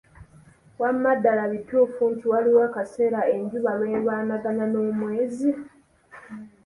[0.81, 5.51] Wamma ddala bituufu nti waliwo akaseera enjuba lwelwanagana n'omwezi?